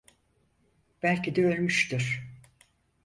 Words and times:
Belki 1.03 1.35
de 1.35 1.45
ölmüştür. 1.47 2.23